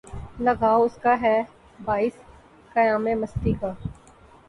لگاؤ 0.39 0.81
اس 0.83 0.95
کا 1.01 1.15
ہے 1.21 1.35
باعث 1.85 2.15
قیامِ 2.73 3.13
مستی 3.15 3.53
کا 3.61 3.71